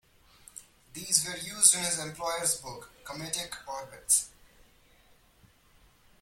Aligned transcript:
These 0.93 1.27
were 1.27 1.37
used 1.37 1.75
in 1.75 1.81
his 1.81 1.99
employer's 1.99 2.55
book 2.59 2.89
"Cometic 3.03 3.53
Orbits". 3.67 4.31